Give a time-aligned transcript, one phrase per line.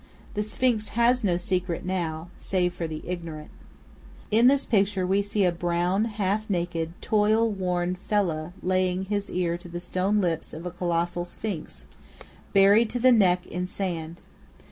[0.33, 3.51] The Sphinx has no secret now, save for the ignorant.
[4.31, 9.59] In this picture, we see a brown, half naked, toil worn Fellâh laying his ear
[9.59, 11.85] to the stone lips of a colossal Sphinx,
[12.51, 14.21] buried to the neck in sand.